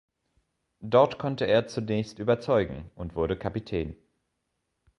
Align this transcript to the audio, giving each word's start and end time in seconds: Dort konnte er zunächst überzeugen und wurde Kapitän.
Dort 0.81 1.19
konnte 1.19 1.45
er 1.45 1.67
zunächst 1.67 2.17
überzeugen 2.17 2.89
und 2.95 3.13
wurde 3.13 3.37
Kapitän. 3.37 3.95